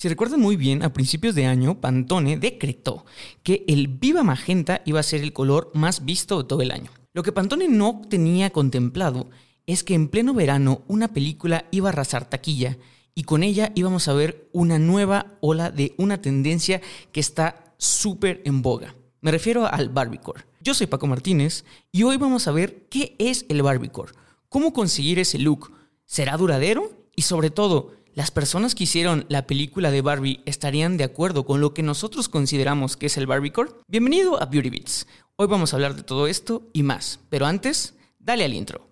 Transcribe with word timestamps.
Si 0.00 0.08
recuerdan 0.08 0.38
muy 0.38 0.54
bien, 0.54 0.84
a 0.84 0.92
principios 0.92 1.34
de 1.34 1.46
año, 1.46 1.80
Pantone 1.80 2.36
decretó 2.36 3.04
que 3.42 3.64
el 3.66 3.88
viva 3.88 4.22
magenta 4.22 4.80
iba 4.84 5.00
a 5.00 5.02
ser 5.02 5.22
el 5.22 5.32
color 5.32 5.72
más 5.74 6.04
visto 6.04 6.38
de 6.38 6.48
todo 6.48 6.62
el 6.62 6.70
año. 6.70 6.92
Lo 7.12 7.24
que 7.24 7.32
Pantone 7.32 7.66
no 7.66 8.02
tenía 8.08 8.50
contemplado 8.50 9.28
es 9.66 9.82
que 9.82 9.94
en 9.94 10.06
pleno 10.06 10.34
verano 10.34 10.82
una 10.86 11.08
película 11.08 11.64
iba 11.72 11.88
a 11.88 11.92
arrasar 11.92 12.30
taquilla 12.30 12.78
y 13.16 13.24
con 13.24 13.42
ella 13.42 13.72
íbamos 13.74 14.06
a 14.06 14.12
ver 14.12 14.48
una 14.52 14.78
nueva 14.78 15.36
ola 15.40 15.72
de 15.72 15.96
una 15.98 16.22
tendencia 16.22 16.80
que 17.10 17.18
está 17.18 17.74
súper 17.76 18.40
en 18.44 18.62
boga. 18.62 18.94
Me 19.20 19.32
refiero 19.32 19.66
al 19.66 19.88
Barbiecore. 19.88 20.44
Yo 20.60 20.74
soy 20.74 20.86
Paco 20.86 21.08
Martínez 21.08 21.64
y 21.90 22.04
hoy 22.04 22.18
vamos 22.18 22.46
a 22.46 22.52
ver 22.52 22.86
qué 22.88 23.16
es 23.18 23.46
el 23.48 23.62
Barbiecore, 23.62 24.12
cómo 24.48 24.72
conseguir 24.72 25.18
ese 25.18 25.40
look, 25.40 25.72
¿será 26.04 26.36
duradero? 26.36 26.92
Y 27.16 27.22
sobre 27.22 27.50
todo, 27.50 27.97
¿las 28.18 28.32
personas 28.32 28.74
que 28.74 28.82
hicieron 28.82 29.26
la 29.28 29.46
película 29.46 29.92
de 29.92 30.02
Barbie 30.02 30.42
estarían 30.44 30.96
de 30.96 31.04
acuerdo 31.04 31.46
con 31.46 31.60
lo 31.60 31.72
que 31.72 31.84
nosotros 31.84 32.28
consideramos 32.28 32.96
que 32.96 33.06
es 33.06 33.16
el 33.16 33.28
Barbiecore? 33.28 33.70
Bienvenido 33.86 34.42
a 34.42 34.46
Beauty 34.46 34.70
Beats. 34.70 35.06
Hoy 35.36 35.46
vamos 35.46 35.72
a 35.72 35.76
hablar 35.76 35.94
de 35.94 36.02
todo 36.02 36.26
esto 36.26 36.68
y 36.72 36.82
más, 36.82 37.20
pero 37.30 37.46
antes, 37.46 37.94
dale 38.18 38.44
al 38.44 38.54
intro. 38.54 38.88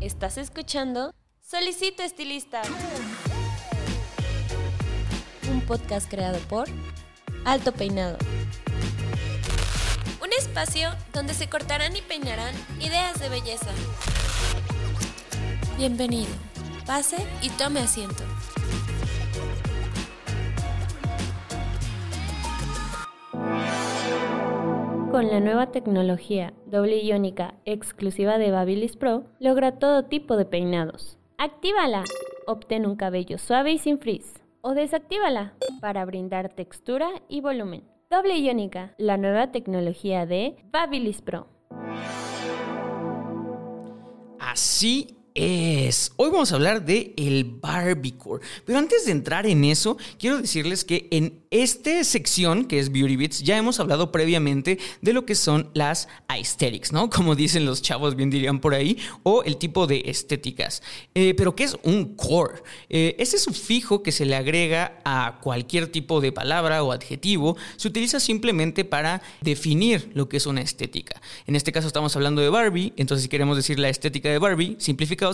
Estás 0.00 0.38
escuchando 0.38 1.12
Solicito 1.40 2.04
Estilista, 2.04 2.62
un 5.50 5.60
podcast 5.62 6.08
creado 6.08 6.38
por 6.48 6.68
Alto 7.44 7.72
Peinado. 7.72 8.18
Un 10.22 10.32
espacio 10.38 10.90
donde 11.12 11.34
se 11.34 11.48
cortarán 11.48 11.96
y 11.96 12.02
peinarán 12.02 12.54
ideas 12.78 13.18
de 13.18 13.28
belleza. 13.30 13.72
Bienvenido, 15.76 16.30
pase 16.90 17.18
y 17.40 17.48
tome 17.50 17.78
asiento. 17.78 18.24
Con 25.12 25.28
la 25.28 25.38
nueva 25.38 25.70
tecnología 25.70 26.52
doble 26.66 26.96
iónica 26.96 27.54
exclusiva 27.64 28.38
de 28.38 28.50
Babyliss 28.50 28.96
Pro, 28.96 29.22
logra 29.38 29.78
todo 29.78 30.06
tipo 30.06 30.36
de 30.36 30.46
peinados. 30.46 31.16
Actívala. 31.38 32.02
Obtén 32.48 32.86
un 32.86 32.96
cabello 32.96 33.38
suave 33.38 33.70
y 33.70 33.78
sin 33.78 34.00
frizz. 34.00 34.42
O 34.60 34.74
desactívala 34.74 35.54
para 35.80 36.04
brindar 36.04 36.48
textura 36.48 37.08
y 37.28 37.40
volumen. 37.40 37.84
Doble 38.10 38.36
iónica, 38.36 38.96
la 38.98 39.16
nueva 39.16 39.52
tecnología 39.52 40.26
de 40.26 40.56
Babyliss 40.72 41.22
Pro. 41.22 41.46
Así 44.40 45.19
es. 45.34 46.12
Hoy 46.16 46.30
vamos 46.30 46.52
a 46.52 46.56
hablar 46.56 46.84
de 46.84 47.14
el 47.16 47.44
Barbiecore. 47.44 48.44
Pero 48.64 48.78
antes 48.78 49.04
de 49.06 49.12
entrar 49.12 49.46
en 49.46 49.64
eso, 49.64 49.96
quiero 50.18 50.38
decirles 50.38 50.84
que 50.84 51.08
en 51.10 51.40
esta 51.50 52.04
sección, 52.04 52.64
que 52.64 52.78
es 52.78 52.92
Beauty 52.92 53.16
Bits, 53.16 53.42
ya 53.42 53.56
hemos 53.56 53.80
hablado 53.80 54.12
previamente 54.12 54.78
de 55.00 55.12
lo 55.12 55.26
que 55.26 55.34
son 55.34 55.70
las 55.74 56.08
aesthetics, 56.28 56.92
¿no? 56.92 57.10
Como 57.10 57.34
dicen 57.34 57.64
los 57.64 57.82
chavos, 57.82 58.16
bien 58.16 58.30
dirían 58.30 58.60
por 58.60 58.74
ahí, 58.74 58.98
o 59.22 59.42
el 59.42 59.56
tipo 59.56 59.86
de 59.86 60.02
estéticas. 60.06 60.82
Eh, 61.14 61.34
pero 61.36 61.56
¿qué 61.56 61.64
es 61.64 61.76
un 61.82 62.14
core? 62.16 62.62
Eh, 62.88 63.16
ese 63.18 63.38
sufijo 63.38 64.02
que 64.02 64.12
se 64.12 64.24
le 64.24 64.36
agrega 64.36 65.00
a 65.04 65.40
cualquier 65.42 65.88
tipo 65.88 66.20
de 66.20 66.32
palabra 66.32 66.82
o 66.82 66.92
adjetivo 66.92 67.56
se 67.76 67.88
utiliza 67.88 68.20
simplemente 68.20 68.84
para 68.84 69.22
definir 69.40 70.10
lo 70.14 70.28
que 70.28 70.36
es 70.36 70.46
una 70.46 70.60
estética. 70.60 71.20
En 71.46 71.56
este 71.56 71.72
caso 71.72 71.86
estamos 71.86 72.14
hablando 72.16 72.40
de 72.40 72.48
Barbie, 72.48 72.92
entonces 72.96 73.24
si 73.24 73.28
queremos 73.28 73.56
decir 73.56 73.78
la 73.78 73.88
estética 73.88 74.28
de 74.28 74.38
Barbie, 74.38 74.76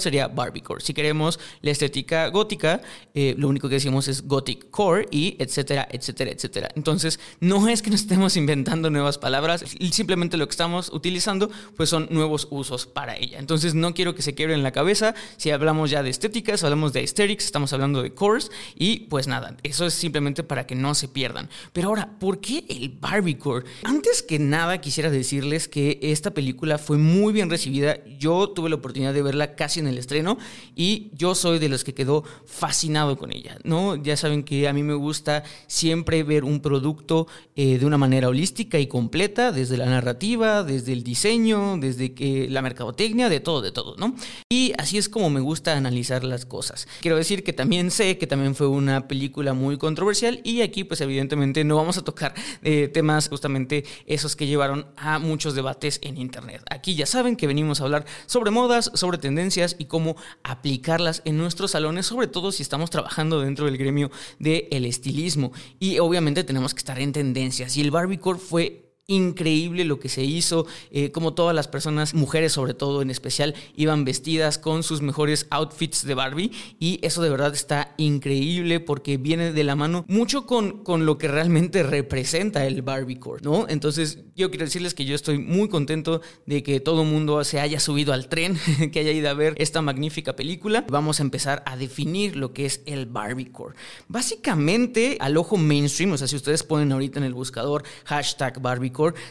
sería 0.00 0.28
Barbiecore. 0.28 0.82
Si 0.82 0.92
queremos 0.92 1.38
la 1.62 1.70
estética 1.70 2.28
gótica, 2.28 2.80
eh, 3.14 3.34
lo 3.38 3.48
único 3.48 3.68
que 3.68 3.76
decimos 3.76 4.08
es 4.08 4.26
Gothic 4.26 4.70
Core 4.70 5.06
y 5.10 5.36
etcétera, 5.38 5.88
etcétera 5.90 6.30
etcétera. 6.30 6.68
Entonces, 6.74 7.20
no 7.40 7.68
es 7.68 7.82
que 7.82 7.90
nos 7.90 8.02
estemos 8.02 8.36
inventando 8.36 8.90
nuevas 8.90 9.18
palabras, 9.18 9.64
simplemente 9.90 10.36
lo 10.36 10.46
que 10.46 10.52
estamos 10.52 10.90
utilizando 10.92 11.50
pues 11.76 11.88
son 11.88 12.08
nuevos 12.10 12.48
usos 12.50 12.86
para 12.86 13.16
ella. 13.16 13.38
Entonces, 13.38 13.74
no 13.74 13.94
quiero 13.94 14.14
que 14.14 14.22
se 14.22 14.34
quiebre 14.34 14.54
en 14.54 14.62
la 14.62 14.72
cabeza 14.72 15.14
si 15.36 15.50
hablamos 15.50 15.90
ya 15.90 16.02
de 16.02 16.10
estéticas, 16.10 16.64
hablamos 16.64 16.92
de 16.92 17.00
aesthetics, 17.00 17.44
estamos 17.44 17.72
hablando 17.72 18.02
de 18.02 18.12
cores 18.12 18.50
y 18.74 19.00
pues 19.00 19.28
nada, 19.28 19.56
eso 19.62 19.86
es 19.86 19.94
simplemente 19.94 20.42
para 20.42 20.66
que 20.66 20.74
no 20.74 20.94
se 20.94 21.08
pierdan. 21.08 21.48
Pero 21.72 21.88
ahora, 21.88 22.18
¿por 22.18 22.40
qué 22.40 22.64
el 22.68 22.90
Barbiecore? 22.90 23.66
Antes 23.84 24.22
que 24.22 24.38
nada 24.38 24.80
quisiera 24.80 25.10
decirles 25.10 25.68
que 25.68 25.98
esta 26.02 26.32
película 26.32 26.78
fue 26.78 26.98
muy 26.98 27.32
bien 27.32 27.50
recibida. 27.50 27.98
Yo 28.18 28.48
tuve 28.50 28.68
la 28.68 28.76
oportunidad 28.76 29.14
de 29.14 29.22
verla 29.22 29.54
casi 29.54 29.75
en 29.80 29.86
el 29.86 29.98
estreno 29.98 30.38
y 30.74 31.10
yo 31.14 31.34
soy 31.34 31.58
de 31.58 31.68
los 31.68 31.84
que 31.84 31.94
quedó 31.94 32.24
fascinado 32.44 33.16
con 33.16 33.32
ella, 33.32 33.58
¿no? 33.64 33.96
Ya 33.96 34.16
saben 34.16 34.42
que 34.42 34.68
a 34.68 34.72
mí 34.72 34.82
me 34.82 34.94
gusta 34.94 35.44
siempre 35.66 36.22
ver 36.22 36.44
un 36.44 36.60
producto 36.60 37.26
eh, 37.54 37.78
de 37.78 37.86
una 37.86 37.98
manera 37.98 38.28
holística 38.28 38.78
y 38.78 38.86
completa, 38.86 39.52
desde 39.52 39.76
la 39.76 39.86
narrativa, 39.86 40.62
desde 40.62 40.92
el 40.92 41.02
diseño, 41.02 41.76
desde 41.78 42.14
que 42.14 42.48
la 42.48 42.62
mercadotecnia, 42.62 43.28
de 43.28 43.40
todo, 43.40 43.62
de 43.62 43.72
todo, 43.72 43.96
¿no? 43.96 44.14
Y 44.50 44.72
así 44.78 44.98
es 44.98 45.08
como 45.08 45.30
me 45.30 45.40
gusta 45.40 45.76
analizar 45.76 46.24
las 46.24 46.46
cosas. 46.46 46.86
Quiero 47.00 47.16
decir 47.16 47.44
que 47.44 47.52
también 47.52 47.90
sé 47.90 48.18
que 48.18 48.26
también 48.26 48.54
fue 48.54 48.68
una 48.68 49.08
película 49.08 49.54
muy 49.54 49.78
controversial 49.78 50.40
y 50.44 50.62
aquí 50.62 50.84
pues 50.84 51.00
evidentemente 51.00 51.64
no 51.64 51.76
vamos 51.76 51.98
a 51.98 52.04
tocar 52.04 52.34
eh, 52.62 52.88
temas 52.88 53.28
justamente 53.28 53.84
esos 54.06 54.36
que 54.36 54.46
llevaron 54.46 54.86
a 54.96 55.18
muchos 55.18 55.54
debates 55.54 55.98
en 56.02 56.18
internet. 56.18 56.62
Aquí 56.70 56.94
ya 56.94 57.06
saben 57.06 57.36
que 57.36 57.46
venimos 57.46 57.80
a 57.80 57.84
hablar 57.84 58.06
sobre 58.26 58.50
modas, 58.50 58.90
sobre 58.94 59.18
tendencias 59.18 59.65
y 59.78 59.86
cómo 59.86 60.16
aplicarlas 60.44 61.22
en 61.24 61.36
nuestros 61.38 61.72
salones, 61.72 62.06
sobre 62.06 62.28
todo 62.28 62.52
si 62.52 62.62
estamos 62.62 62.90
trabajando 62.90 63.40
dentro 63.40 63.66
del 63.66 63.78
gremio 63.78 64.10
del 64.38 64.84
estilismo. 64.84 65.52
Y 65.80 65.98
obviamente 65.98 66.44
tenemos 66.44 66.74
que 66.74 66.78
estar 66.78 67.00
en 67.00 67.12
tendencias. 67.12 67.76
Y 67.76 67.80
el 67.80 67.90
Barbiecore 67.90 68.38
fue 68.38 68.85
increíble 69.08 69.84
lo 69.84 70.00
que 70.00 70.08
se 70.08 70.24
hizo, 70.24 70.66
eh, 70.90 71.12
como 71.12 71.34
todas 71.34 71.54
las 71.54 71.68
personas, 71.68 72.12
mujeres 72.12 72.52
sobre 72.52 72.74
todo 72.74 73.02
en 73.02 73.10
especial, 73.10 73.54
iban 73.76 74.04
vestidas 74.04 74.58
con 74.58 74.82
sus 74.82 75.00
mejores 75.00 75.46
outfits 75.50 76.04
de 76.04 76.14
Barbie 76.14 76.50
y 76.80 76.98
eso 77.02 77.22
de 77.22 77.30
verdad 77.30 77.54
está 77.54 77.94
increíble 77.98 78.80
porque 78.80 79.16
viene 79.16 79.52
de 79.52 79.62
la 79.62 79.76
mano 79.76 80.04
mucho 80.08 80.44
con, 80.46 80.82
con 80.82 81.06
lo 81.06 81.18
que 81.18 81.28
realmente 81.28 81.82
representa 81.84 82.66
el 82.66 82.82
Barbiecore, 82.82 83.42
¿no? 83.44 83.66
Entonces 83.68 84.24
yo 84.34 84.50
quiero 84.50 84.64
decirles 84.64 84.94
que 84.94 85.04
yo 85.04 85.14
estoy 85.14 85.38
muy 85.38 85.68
contento 85.68 86.20
de 86.46 86.64
que 86.64 86.80
todo 86.80 87.02
el 87.02 87.08
mundo 87.08 87.44
se 87.44 87.60
haya 87.60 87.78
subido 87.78 88.12
al 88.12 88.28
tren, 88.28 88.58
que 88.92 88.98
haya 88.98 89.12
ido 89.12 89.30
a 89.30 89.34
ver 89.34 89.54
esta 89.58 89.82
magnífica 89.82 90.34
película. 90.34 90.84
Vamos 90.90 91.20
a 91.20 91.22
empezar 91.22 91.62
a 91.66 91.76
definir 91.76 92.36
lo 92.36 92.52
que 92.52 92.66
es 92.66 92.82
el 92.86 93.06
Barbiecore. 93.06 93.76
Básicamente 94.08 95.16
al 95.20 95.36
ojo 95.36 95.56
mainstream, 95.56 96.12
o 96.12 96.18
sea, 96.18 96.26
si 96.26 96.34
ustedes 96.34 96.64
ponen 96.64 96.90
ahorita 96.90 97.20
en 97.20 97.24
el 97.24 97.34
buscador 97.34 97.84
hashtag 98.04 98.60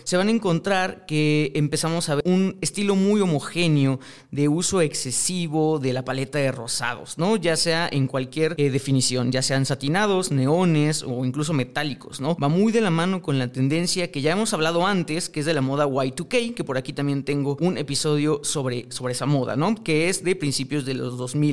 Se 0.03 0.17
van 0.17 0.27
a 0.27 0.31
encontrar 0.31 1.05
que 1.05 1.51
empezamos 1.55 2.09
a 2.09 2.15
ver 2.15 2.23
un 2.27 2.57
estilo 2.61 2.95
muy 2.95 3.21
homogéneo 3.21 3.99
de 4.31 4.47
uso 4.47 4.81
excesivo 4.81 5.79
de 5.79 5.93
la 5.93 6.05
paleta 6.05 6.39
de 6.39 6.51
rosados, 6.51 7.17
¿no? 7.17 7.35
Ya 7.37 7.55
sea 7.55 7.89
en 7.91 8.07
cualquier 8.07 8.55
eh, 8.57 8.69
definición, 8.69 9.31
ya 9.31 9.41
sean 9.41 9.65
satinados, 9.65 10.31
neones 10.31 11.03
o 11.03 11.25
incluso 11.25 11.53
metálicos, 11.53 12.21
¿no? 12.21 12.35
Va 12.35 12.47
muy 12.47 12.71
de 12.71 12.81
la 12.81 12.91
mano 12.91 13.21
con 13.21 13.39
la 13.39 13.51
tendencia 13.51 14.11
que 14.11 14.21
ya 14.21 14.33
hemos 14.33 14.53
hablado 14.53 14.85
antes, 14.85 15.29
que 15.29 15.39
es 15.39 15.45
de 15.45 15.53
la 15.53 15.61
moda 15.61 15.87
Y2K, 15.87 16.53
que 16.53 16.63
por 16.63 16.77
aquí 16.77 16.93
también 16.93 17.23
tengo 17.23 17.57
un 17.59 17.77
episodio 17.77 18.41
sobre, 18.43 18.91
sobre 18.91 19.13
esa 19.13 19.25
moda, 19.25 19.55
¿no? 19.55 19.75
Que 19.75 20.09
es 20.09 20.23
de 20.23 20.35
principios 20.35 20.85
de 20.85 20.93
los 20.93 21.17
2000 21.17 21.45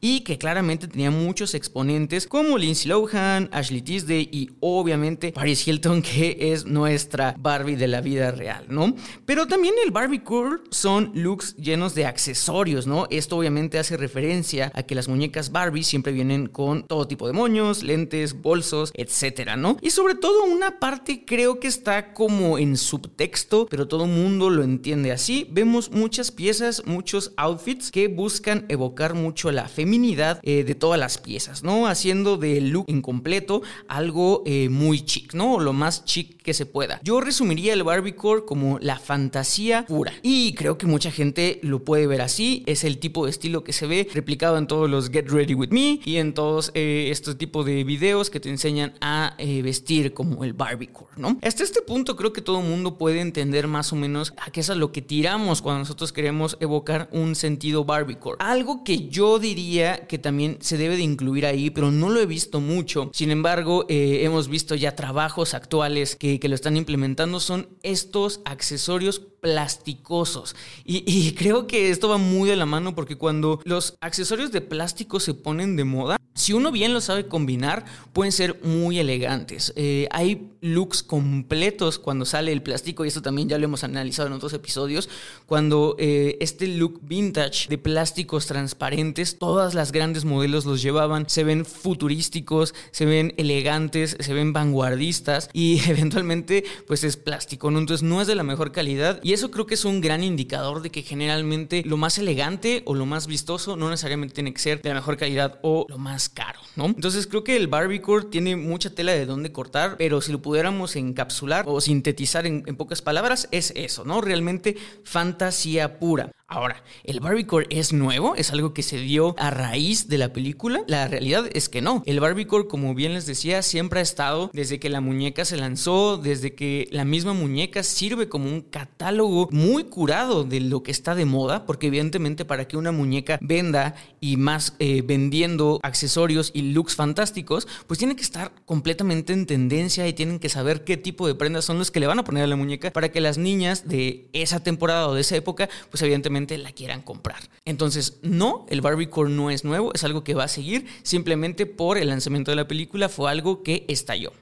y 0.00 0.20
que 0.20 0.38
claramente 0.38 0.88
tenía 0.88 1.10
muchos 1.10 1.54
exponentes 1.54 2.26
como 2.26 2.58
Lindsay 2.58 2.88
Lohan, 2.88 3.48
Ashley 3.52 3.82
Tisdale 3.82 4.28
y 4.30 4.50
obviamente 4.60 5.32
Paris 5.32 5.66
Hilton, 5.66 6.02
que 6.02 6.52
es 6.52 6.64
nuestra 6.64 7.34
Barbie 7.50 7.74
de 7.74 7.88
la 7.88 8.00
vida 8.00 8.30
real, 8.30 8.66
¿no? 8.68 8.94
Pero 9.26 9.48
también 9.48 9.74
el 9.84 9.90
Barbie 9.90 10.22
Core 10.22 10.58
son 10.70 11.10
looks 11.14 11.56
llenos 11.56 11.96
de 11.96 12.06
accesorios, 12.06 12.86
¿no? 12.86 13.08
Esto 13.10 13.36
obviamente 13.36 13.80
hace 13.80 13.96
referencia 13.96 14.70
a 14.72 14.84
que 14.84 14.94
las 14.94 15.08
muñecas 15.08 15.50
Barbie 15.50 15.82
siempre 15.82 16.12
vienen 16.12 16.46
con 16.46 16.84
todo 16.84 17.08
tipo 17.08 17.26
de 17.26 17.32
moños, 17.32 17.82
lentes, 17.82 18.40
bolsos, 18.40 18.92
etcétera, 18.94 19.56
¿no? 19.56 19.78
Y 19.80 19.90
sobre 19.90 20.14
todo 20.14 20.44
una 20.44 20.78
parte 20.78 21.24
creo 21.24 21.58
que 21.58 21.66
está 21.66 22.12
como 22.12 22.56
en 22.56 22.76
subtexto, 22.76 23.66
pero 23.68 23.88
todo 23.88 24.04
el 24.04 24.12
mundo 24.12 24.48
lo 24.48 24.62
entiende 24.62 25.10
así. 25.10 25.48
Vemos 25.50 25.90
muchas 25.90 26.30
piezas, 26.30 26.84
muchos 26.86 27.32
outfits 27.36 27.90
que 27.90 28.06
buscan 28.06 28.64
evocar 28.68 29.14
mucho 29.14 29.50
la 29.50 29.66
feminidad 29.66 30.38
eh, 30.44 30.62
de 30.62 30.76
todas 30.76 31.00
las 31.00 31.18
piezas, 31.18 31.64
¿no? 31.64 31.88
Haciendo 31.88 32.36
del 32.36 32.70
look 32.70 32.84
incompleto 32.86 33.62
algo 33.88 34.44
eh, 34.46 34.68
muy 34.68 35.04
chic, 35.04 35.34
¿no? 35.34 35.58
Lo 35.58 35.72
más 35.72 36.04
chic 36.04 36.39
que 36.50 36.54
se 36.54 36.66
pueda. 36.66 37.00
Yo 37.04 37.20
resumiría 37.20 37.74
el 37.74 37.84
Barbiecore 37.84 38.44
como 38.44 38.80
la 38.80 38.98
fantasía 38.98 39.86
pura. 39.86 40.12
Y 40.20 40.52
creo 40.54 40.78
que 40.78 40.88
mucha 40.88 41.12
gente 41.12 41.60
lo 41.62 41.84
puede 41.84 42.08
ver 42.08 42.22
así. 42.22 42.64
Es 42.66 42.82
el 42.82 42.98
tipo 42.98 43.24
de 43.24 43.30
estilo 43.30 43.62
que 43.62 43.72
se 43.72 43.86
ve 43.86 44.08
replicado 44.12 44.58
en 44.58 44.66
todos 44.66 44.90
los 44.90 45.10
Get 45.10 45.30
Ready 45.30 45.54
With 45.54 45.68
Me 45.70 46.00
y 46.04 46.16
en 46.16 46.34
todos 46.34 46.72
eh, 46.74 47.06
estos 47.12 47.38
tipos 47.38 47.64
de 47.66 47.84
videos 47.84 48.30
que 48.30 48.40
te 48.40 48.48
enseñan 48.48 48.94
a 49.00 49.36
eh, 49.38 49.62
vestir 49.62 50.12
como 50.12 50.42
el 50.42 50.52
Barbiecore, 50.52 51.12
¿no? 51.16 51.38
Hasta 51.40 51.62
este 51.62 51.82
punto 51.82 52.16
creo 52.16 52.32
que 52.32 52.42
todo 52.42 52.58
el 52.58 52.66
mundo 52.66 52.98
puede 52.98 53.20
entender 53.20 53.68
más 53.68 53.92
o 53.92 53.96
menos 53.96 54.34
a 54.36 54.50
qué 54.50 54.58
es 54.58 54.70
a 54.70 54.74
lo 54.74 54.90
que 54.90 55.02
tiramos 55.02 55.62
cuando 55.62 55.78
nosotros 55.78 56.12
queremos 56.12 56.56
evocar 56.58 57.08
un 57.12 57.36
sentido 57.36 57.84
Barbiecore. 57.84 58.38
Algo 58.40 58.82
que 58.82 59.06
yo 59.06 59.38
diría 59.38 60.08
que 60.08 60.18
también 60.18 60.58
se 60.62 60.76
debe 60.76 60.96
de 60.96 61.02
incluir 61.02 61.46
ahí, 61.46 61.70
pero 61.70 61.92
no 61.92 62.08
lo 62.10 62.18
he 62.18 62.26
visto 62.26 62.60
mucho. 62.60 63.08
Sin 63.14 63.30
embargo, 63.30 63.86
eh, 63.88 64.22
hemos 64.24 64.48
visto 64.48 64.74
ya 64.74 64.96
trabajos 64.96 65.54
actuales 65.54 66.16
que, 66.16 66.39
que 66.40 66.48
lo 66.48 66.54
están 66.54 66.76
implementando, 66.76 67.38
son 67.38 67.68
estos 67.82 68.40
accesorios 68.44 69.20
plasticosos. 69.40 70.56
Y, 70.84 71.32
creo 71.32 71.66
que 71.66 71.90
esto 71.90 72.08
va 72.08 72.18
muy 72.18 72.48
de 72.48 72.56
la 72.56 72.66
mano 72.66 72.94
porque 72.94 73.16
cuando 73.16 73.60
los 73.64 73.96
accesorios 74.00 74.52
de 74.52 74.60
plástico 74.60 75.20
se 75.20 75.34
ponen 75.34 75.76
de 75.76 75.84
moda, 75.84 76.16
si 76.34 76.52
uno 76.52 76.70
bien 76.70 76.94
lo 76.94 77.00
sabe 77.00 77.26
combinar, 77.26 77.84
pueden 78.12 78.32
ser 78.32 78.60
muy 78.62 78.98
elegantes. 78.98 79.72
Eh, 79.76 80.08
hay 80.10 80.50
looks 80.60 81.02
completos 81.02 81.98
cuando 81.98 82.24
sale 82.24 82.52
el 82.52 82.62
plástico, 82.62 83.04
y 83.04 83.08
esto 83.08 83.22
también 83.22 83.48
ya 83.48 83.58
lo 83.58 83.64
hemos 83.64 83.84
analizado 83.84 84.28
en 84.28 84.34
otros 84.34 84.52
episodios, 84.52 85.08
cuando 85.46 85.96
eh, 85.98 86.36
este 86.40 86.66
look 86.66 87.00
vintage 87.02 87.68
de 87.68 87.78
plásticos 87.78 88.46
transparentes, 88.46 89.38
todas 89.38 89.74
las 89.74 89.92
grandes 89.92 90.24
modelos 90.24 90.64
los 90.64 90.82
llevaban, 90.82 91.28
se 91.28 91.44
ven 91.44 91.64
futurísticos, 91.64 92.74
se 92.90 93.04
ven 93.06 93.34
elegantes, 93.36 94.16
se 94.18 94.32
ven 94.32 94.52
vanguardistas 94.52 95.50
y 95.52 95.80
eventualmente 95.90 96.64
pues 96.86 97.04
es 97.04 97.16
plástico. 97.16 97.68
Entonces 97.68 98.02
no 98.02 98.20
es 98.20 98.26
de 98.26 98.34
la 98.34 98.42
mejor 98.42 98.72
calidad 98.72 99.20
y 99.22 99.29
eso 99.32 99.50
creo 99.50 99.66
que 99.66 99.74
es 99.74 99.84
un 99.84 100.00
gran 100.00 100.22
indicador 100.22 100.82
de 100.82 100.90
que 100.90 101.02
generalmente 101.02 101.82
lo 101.84 101.96
más 101.96 102.18
elegante 102.18 102.82
o 102.86 102.94
lo 102.94 103.06
más 103.06 103.26
vistoso 103.26 103.76
no 103.76 103.90
necesariamente 103.90 104.34
tiene 104.34 104.52
que 104.52 104.60
ser 104.60 104.82
de 104.82 104.88
la 104.90 104.96
mejor 104.96 105.16
calidad 105.16 105.58
o 105.62 105.86
lo 105.88 105.98
más 105.98 106.28
caro, 106.28 106.60
¿no? 106.76 106.86
Entonces 106.86 107.26
creo 107.26 107.44
que 107.44 107.56
el 107.56 107.68
Barbiecore 107.68 108.26
tiene 108.26 108.56
mucha 108.56 108.90
tela 108.90 109.12
de 109.12 109.26
dónde 109.26 109.52
cortar, 109.52 109.96
pero 109.98 110.20
si 110.20 110.32
lo 110.32 110.42
pudiéramos 110.42 110.96
encapsular 110.96 111.64
o 111.68 111.80
sintetizar 111.80 112.46
en 112.46 112.76
pocas 112.76 113.02
palabras, 113.02 113.48
es 113.50 113.72
eso, 113.76 114.04
¿no? 114.04 114.20
Realmente 114.20 114.76
fantasía 115.04 115.98
pura. 115.98 116.30
Ahora, 116.52 116.82
¿el 117.04 117.20
Barbiecore 117.20 117.68
es 117.70 117.92
nuevo? 117.92 118.34
¿Es 118.34 118.50
algo 118.50 118.74
que 118.74 118.82
se 118.82 118.98
dio 118.98 119.36
a 119.38 119.50
raíz 119.50 120.08
de 120.08 120.18
la 120.18 120.32
película? 120.32 120.82
La 120.88 121.06
realidad 121.06 121.44
es 121.52 121.68
que 121.68 121.80
no. 121.80 122.02
El 122.06 122.18
Barbiecore, 122.18 122.66
como 122.66 122.92
bien 122.92 123.14
les 123.14 123.24
decía, 123.24 123.62
siempre 123.62 124.00
ha 124.00 124.02
estado 124.02 124.50
desde 124.52 124.80
que 124.80 124.88
la 124.88 125.00
muñeca 125.00 125.44
se 125.44 125.56
lanzó, 125.56 126.18
desde 126.18 126.56
que 126.56 126.88
la 126.90 127.04
misma 127.04 127.34
muñeca 127.34 127.84
sirve 127.84 128.28
como 128.28 128.48
un 128.48 128.62
catálogo 128.62 129.48
muy 129.52 129.84
curado 129.84 130.42
de 130.42 130.58
lo 130.58 130.82
que 130.82 130.90
está 130.90 131.14
de 131.14 131.24
moda, 131.24 131.66
porque 131.66 131.86
evidentemente 131.86 132.44
para 132.44 132.66
que 132.66 132.76
una 132.76 132.90
muñeca 132.90 133.38
venda 133.40 133.94
y 134.20 134.36
más 134.36 134.74
eh, 134.78 135.02
vendiendo 135.02 135.80
accesorios 135.82 136.50
y 136.54 136.62
looks 136.62 136.94
fantásticos, 136.94 137.66
pues 137.86 137.98
tiene 137.98 138.16
que 138.16 138.22
estar 138.22 138.52
completamente 138.66 139.32
en 139.32 139.46
tendencia 139.46 140.06
y 140.06 140.12
tienen 140.12 140.38
que 140.38 140.48
saber 140.48 140.84
qué 140.84 140.96
tipo 140.96 141.26
de 141.26 141.34
prendas 141.34 141.64
son 141.64 141.78
los 141.78 141.90
que 141.90 142.00
le 142.00 142.06
van 142.06 142.18
a 142.18 142.24
poner 142.24 142.44
a 142.44 142.46
la 142.46 142.56
muñeca 142.56 142.90
para 142.90 143.10
que 143.10 143.20
las 143.20 143.38
niñas 143.38 143.88
de 143.88 144.28
esa 144.32 144.62
temporada 144.62 145.08
o 145.08 145.14
de 145.14 145.22
esa 145.22 145.36
época, 145.36 145.68
pues 145.90 146.02
evidentemente 146.02 146.58
la 146.58 146.72
quieran 146.72 147.02
comprar. 147.02 147.40
Entonces, 147.64 148.18
no, 148.22 148.66
el 148.68 148.80
Barbiecore 148.80 149.30
no 149.30 149.50
es 149.50 149.64
nuevo, 149.64 149.92
es 149.94 150.04
algo 150.04 150.24
que 150.24 150.34
va 150.34 150.44
a 150.44 150.48
seguir, 150.48 150.86
simplemente 151.02 151.66
por 151.66 151.98
el 151.98 152.08
lanzamiento 152.08 152.50
de 152.50 152.56
la 152.56 152.68
película 152.68 153.08
fue 153.08 153.30
algo 153.30 153.62
que 153.62 153.84
estalló. 153.88 154.32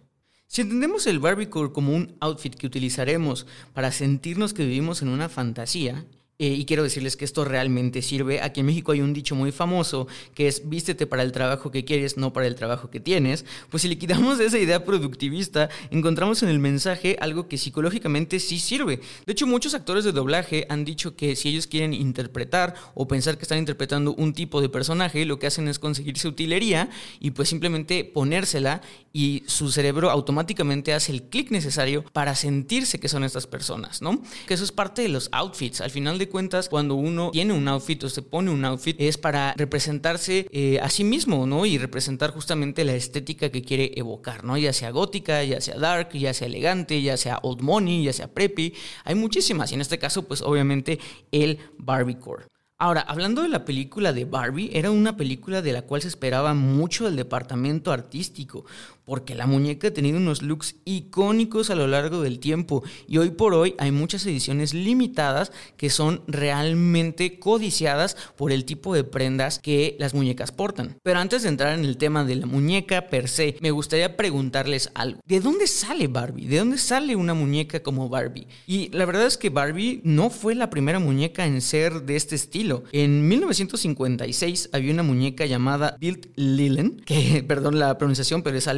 Si 0.50 0.62
entendemos 0.62 1.06
el 1.06 1.18
Barbiecore 1.18 1.72
como 1.72 1.94
un 1.94 2.16
outfit 2.20 2.54
que 2.54 2.66
utilizaremos 2.66 3.46
para 3.74 3.92
sentirnos 3.92 4.54
que 4.54 4.64
vivimos 4.64 5.02
en 5.02 5.08
una 5.08 5.28
fantasía, 5.28 6.06
eh, 6.40 6.54
y 6.54 6.66
quiero 6.66 6.84
decirles 6.84 7.16
que 7.16 7.24
esto 7.24 7.44
realmente 7.44 8.00
sirve. 8.00 8.40
Aquí 8.40 8.60
en 8.60 8.66
México 8.66 8.92
hay 8.92 9.00
un 9.00 9.12
dicho 9.12 9.34
muy 9.34 9.50
famoso 9.50 10.06
que 10.34 10.46
es 10.46 10.68
vístete 10.68 11.04
para 11.04 11.24
el 11.24 11.32
trabajo 11.32 11.72
que 11.72 11.84
quieres, 11.84 12.16
no 12.16 12.32
para 12.32 12.46
el 12.46 12.54
trabajo 12.54 12.90
que 12.90 13.00
tienes. 13.00 13.44
Pues 13.70 13.82
si 13.82 13.88
le 13.88 13.98
quitamos 13.98 14.38
esa 14.40 14.56
idea 14.56 14.84
productivista, 14.84 15.68
encontramos 15.90 16.44
en 16.44 16.48
el 16.48 16.60
mensaje 16.60 17.16
algo 17.20 17.48
que 17.48 17.58
psicológicamente 17.58 18.38
sí 18.38 18.60
sirve. 18.60 19.00
De 19.26 19.32
hecho, 19.32 19.48
muchos 19.48 19.74
actores 19.74 20.04
de 20.04 20.12
doblaje 20.12 20.64
han 20.68 20.84
dicho 20.84 21.16
que 21.16 21.34
si 21.34 21.48
ellos 21.48 21.66
quieren 21.66 21.92
interpretar 21.92 22.74
o 22.94 23.08
pensar 23.08 23.36
que 23.36 23.42
están 23.42 23.58
interpretando 23.58 24.14
un 24.14 24.32
tipo 24.32 24.60
de 24.60 24.68
personaje, 24.68 25.24
lo 25.24 25.40
que 25.40 25.48
hacen 25.48 25.66
es 25.66 25.80
conseguirse 25.80 26.28
utilería 26.28 26.88
y 27.18 27.32
pues 27.32 27.48
simplemente 27.48 28.04
ponérsela 28.04 28.80
y 29.12 29.42
su 29.48 29.72
cerebro 29.72 30.08
automáticamente 30.10 30.94
hace 30.94 31.10
el 31.10 31.24
clic 31.24 31.50
necesario 31.50 32.04
para 32.12 32.36
sentirse 32.36 33.00
que 33.00 33.08
son 33.08 33.24
estas 33.24 33.48
personas, 33.48 34.02
¿no? 34.02 34.22
Que 34.46 34.54
eso 34.54 34.62
es 34.62 34.70
parte 34.70 35.02
de 35.02 35.08
los 35.08 35.28
outfits. 35.32 35.80
Al 35.80 35.90
final 35.90 36.16
de 36.18 36.27
cuentas, 36.28 36.68
cuando 36.68 36.94
uno 36.94 37.30
tiene 37.32 37.52
un 37.52 37.66
outfit 37.68 38.04
o 38.04 38.08
se 38.08 38.22
pone 38.22 38.50
un 38.50 38.64
outfit, 38.64 38.96
es 39.00 39.18
para 39.18 39.54
representarse 39.56 40.46
eh, 40.50 40.78
a 40.80 40.88
sí 40.90 41.04
mismo, 41.04 41.46
¿no? 41.46 41.66
Y 41.66 41.78
representar 41.78 42.30
justamente 42.30 42.84
la 42.84 42.94
estética 42.94 43.50
que 43.50 43.62
quiere 43.62 43.92
evocar, 43.96 44.44
¿no? 44.44 44.56
Ya 44.56 44.72
sea 44.72 44.90
gótica, 44.90 45.42
ya 45.44 45.60
sea 45.60 45.78
dark, 45.78 46.10
ya 46.12 46.34
sea 46.34 46.46
elegante, 46.46 47.00
ya 47.02 47.16
sea 47.16 47.40
old 47.42 47.62
money, 47.62 48.04
ya 48.04 48.12
sea 48.12 48.28
preppy. 48.28 48.74
Hay 49.04 49.14
muchísimas 49.14 49.72
y 49.72 49.74
en 49.74 49.80
este 49.80 49.98
caso, 49.98 50.22
pues 50.26 50.42
obviamente 50.42 50.98
el 51.32 51.58
Barbiecore. 51.78 52.46
Ahora, 52.80 53.00
hablando 53.00 53.42
de 53.42 53.48
la 53.48 53.64
película 53.64 54.12
de 54.12 54.24
Barbie, 54.24 54.70
era 54.72 54.92
una 54.92 55.16
película 55.16 55.62
de 55.62 55.72
la 55.72 55.82
cual 55.82 56.00
se 56.00 56.06
esperaba 56.06 56.54
mucho 56.54 57.06
del 57.06 57.16
departamento 57.16 57.90
artístico, 57.90 58.66
porque 59.08 59.34
la 59.34 59.46
muñeca 59.46 59.88
ha 59.88 59.92
tenido 59.92 60.18
unos 60.18 60.42
looks 60.42 60.76
icónicos 60.84 61.70
a 61.70 61.74
lo 61.74 61.86
largo 61.86 62.20
del 62.20 62.40
tiempo 62.40 62.84
y 63.06 63.16
hoy 63.16 63.30
por 63.30 63.54
hoy 63.54 63.74
hay 63.78 63.90
muchas 63.90 64.26
ediciones 64.26 64.74
limitadas 64.74 65.50
que 65.78 65.88
son 65.88 66.20
realmente 66.26 67.38
codiciadas 67.38 68.18
por 68.36 68.52
el 68.52 68.66
tipo 68.66 68.94
de 68.94 69.04
prendas 69.04 69.60
que 69.60 69.96
las 69.98 70.12
muñecas 70.12 70.52
portan. 70.52 70.98
Pero 71.02 71.20
antes 71.20 71.42
de 71.42 71.48
entrar 71.48 71.78
en 71.78 71.86
el 71.86 71.96
tema 71.96 72.22
de 72.24 72.36
la 72.36 72.44
muñeca 72.44 73.08
per 73.08 73.28
se, 73.30 73.56
me 73.62 73.70
gustaría 73.70 74.14
preguntarles 74.14 74.90
algo. 74.94 75.20
¿De 75.24 75.40
dónde 75.40 75.68
sale 75.68 76.06
Barbie? 76.06 76.46
¿De 76.46 76.58
dónde 76.58 76.76
sale 76.76 77.16
una 77.16 77.32
muñeca 77.32 77.82
como 77.82 78.10
Barbie? 78.10 78.46
Y 78.66 78.90
la 78.90 79.06
verdad 79.06 79.26
es 79.26 79.38
que 79.38 79.48
Barbie 79.48 80.02
no 80.04 80.28
fue 80.28 80.54
la 80.54 80.68
primera 80.68 80.98
muñeca 80.98 81.46
en 81.46 81.62
ser 81.62 82.02
de 82.02 82.16
este 82.16 82.34
estilo. 82.34 82.84
En 82.92 83.26
1956 83.26 84.68
había 84.74 84.92
una 84.92 85.02
muñeca 85.02 85.46
llamada 85.46 85.96
Bild 85.98 86.28
Lillen, 86.36 87.00
que 87.06 87.42
perdón 87.48 87.78
la 87.78 87.96
pronunciación, 87.96 88.42
pero 88.42 88.58
es 88.58 88.68